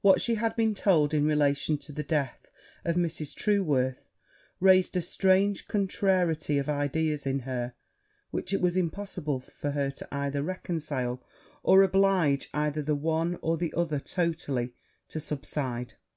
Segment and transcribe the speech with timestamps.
[0.00, 2.52] What she had been told in relation to the death
[2.84, 3.34] of Mrs.
[3.34, 4.04] Trueworth,
[4.60, 7.74] raised a strange contrariety of ideas in her,
[8.30, 11.20] which it was impossible for her either to reconcile,
[11.64, 14.72] or oblige either the one or the other totally
[15.08, 15.94] to subside.